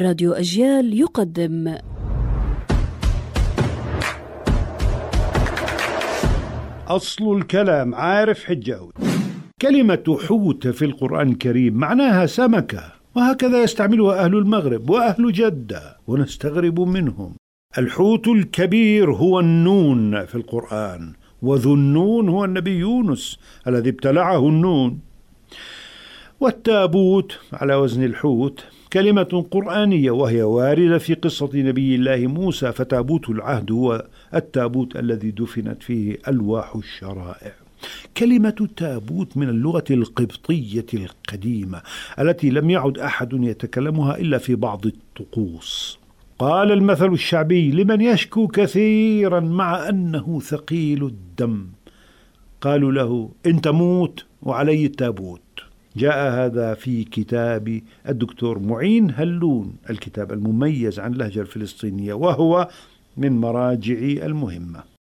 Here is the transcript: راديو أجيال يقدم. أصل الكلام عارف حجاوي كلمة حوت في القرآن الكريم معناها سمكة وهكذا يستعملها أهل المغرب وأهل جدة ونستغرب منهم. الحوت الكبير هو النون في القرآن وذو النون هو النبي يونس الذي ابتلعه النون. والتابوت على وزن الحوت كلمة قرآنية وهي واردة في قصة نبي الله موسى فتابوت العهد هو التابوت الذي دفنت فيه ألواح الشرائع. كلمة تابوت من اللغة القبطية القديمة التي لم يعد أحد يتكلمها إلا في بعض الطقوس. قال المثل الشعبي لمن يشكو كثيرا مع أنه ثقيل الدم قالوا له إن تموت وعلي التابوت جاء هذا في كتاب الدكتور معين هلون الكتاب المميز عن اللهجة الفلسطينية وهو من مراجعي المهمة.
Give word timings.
راديو 0.00 0.32
أجيال 0.32 1.00
يقدم. 1.00 1.76
أصل 6.88 7.36
الكلام 7.36 7.94
عارف 7.94 8.44
حجاوي 8.44 8.92
كلمة 9.62 10.18
حوت 10.28 10.66
في 10.66 10.84
القرآن 10.84 11.28
الكريم 11.28 11.74
معناها 11.74 12.26
سمكة 12.26 12.92
وهكذا 13.14 13.62
يستعملها 13.62 14.24
أهل 14.24 14.34
المغرب 14.34 14.90
وأهل 14.90 15.32
جدة 15.32 15.96
ونستغرب 16.06 16.80
منهم. 16.80 17.36
الحوت 17.78 18.28
الكبير 18.28 19.12
هو 19.12 19.40
النون 19.40 20.26
في 20.26 20.34
القرآن 20.34 21.12
وذو 21.42 21.74
النون 21.74 22.28
هو 22.28 22.44
النبي 22.44 22.78
يونس 22.78 23.38
الذي 23.66 23.90
ابتلعه 23.90 24.48
النون. 24.48 25.00
والتابوت 26.40 27.38
على 27.52 27.74
وزن 27.74 28.04
الحوت 28.04 28.64
كلمة 28.94 29.46
قرآنية 29.50 30.10
وهي 30.10 30.42
واردة 30.42 30.98
في 30.98 31.14
قصة 31.14 31.50
نبي 31.54 31.94
الله 31.94 32.26
موسى 32.26 32.72
فتابوت 32.72 33.30
العهد 33.30 33.72
هو 33.72 34.06
التابوت 34.34 34.96
الذي 34.96 35.30
دفنت 35.30 35.82
فيه 35.82 36.18
ألواح 36.28 36.76
الشرائع. 36.76 37.52
كلمة 38.16 38.68
تابوت 38.76 39.36
من 39.36 39.48
اللغة 39.48 39.84
القبطية 39.90 40.86
القديمة 40.94 41.82
التي 42.18 42.50
لم 42.50 42.70
يعد 42.70 42.98
أحد 42.98 43.32
يتكلمها 43.32 44.18
إلا 44.18 44.38
في 44.38 44.54
بعض 44.54 44.86
الطقوس. 44.86 45.98
قال 46.38 46.72
المثل 46.72 47.12
الشعبي 47.12 47.70
لمن 47.70 48.00
يشكو 48.00 48.46
كثيرا 48.46 49.40
مع 49.40 49.88
أنه 49.88 50.40
ثقيل 50.40 51.04
الدم 51.04 51.66
قالوا 52.60 52.92
له 52.92 53.30
إن 53.46 53.60
تموت 53.60 54.24
وعلي 54.42 54.86
التابوت 54.86 55.40
جاء 55.96 56.32
هذا 56.32 56.74
في 56.74 57.04
كتاب 57.04 57.80
الدكتور 58.08 58.58
معين 58.58 59.10
هلون 59.16 59.76
الكتاب 59.90 60.32
المميز 60.32 61.00
عن 61.00 61.12
اللهجة 61.12 61.40
الفلسطينية 61.40 62.14
وهو 62.14 62.68
من 63.16 63.32
مراجعي 63.32 64.26
المهمة. 64.26 64.93